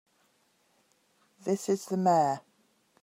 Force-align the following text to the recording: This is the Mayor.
This 1.43 1.69
is 1.69 1.85
the 1.85 1.95
Mayor. 1.95 2.41